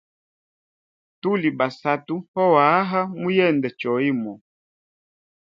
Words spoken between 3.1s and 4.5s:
muyende choimo.